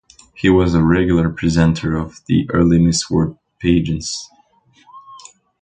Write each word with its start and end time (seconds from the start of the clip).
He 0.33 0.49
was 0.49 0.73
a 0.73 0.81
regular 0.83 1.29
presenter 1.29 1.95
of 1.95 2.25
the 2.25 2.49
early 2.51 2.79
Miss 2.79 3.07
World 3.07 3.37
pageants. 3.61 4.27